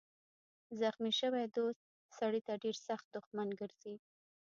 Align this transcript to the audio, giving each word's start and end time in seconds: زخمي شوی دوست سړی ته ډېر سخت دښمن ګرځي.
زخمي 0.79 1.11
شوی 1.19 1.45
دوست 1.57 1.83
سړی 2.17 2.41
ته 2.47 2.53
ډېر 2.63 2.75
سخت 2.87 3.05
دښمن 3.15 3.49
ګرځي. 3.59 3.95